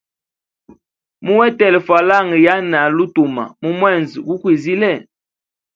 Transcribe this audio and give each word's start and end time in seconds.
Muhetele 1.25 1.79
falanga 1.87 2.35
yanali 2.45 2.97
utuma 3.05 3.43
mu 3.61 3.69
mwezi 3.79 4.15
gu 4.27 4.35
kwizile. 4.41 4.91